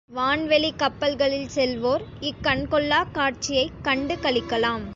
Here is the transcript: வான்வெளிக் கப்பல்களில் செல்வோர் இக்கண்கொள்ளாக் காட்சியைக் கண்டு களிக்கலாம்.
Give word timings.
வான்வெளிக் 0.09 0.75
கப்பல்களில் 0.75 1.49
செல்வோர் 1.55 2.03
இக்கண்கொள்ளாக் 2.21 3.11
காட்சியைக் 3.11 3.77
கண்டு 3.81 4.15
களிக்கலாம். 4.15 4.85